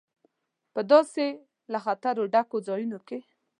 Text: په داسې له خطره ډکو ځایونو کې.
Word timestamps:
په 0.73 0.81
داسې 0.91 1.25
له 1.71 1.79
خطره 1.85 2.23
ډکو 2.33 2.57
ځایونو 2.67 2.99
کې. 3.07 3.19